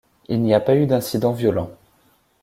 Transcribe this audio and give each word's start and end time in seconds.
Il 0.29 0.41
n'y 0.41 0.55
a 0.55 0.59
pas 0.59 0.73
eu 0.75 0.87
d'incidents 0.87 1.31
violents. 1.31 1.69